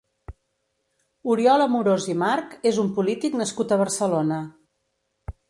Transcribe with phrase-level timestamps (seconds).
[1.33, 4.43] Oriol Amorós i March és un polític nascut a Barcelona.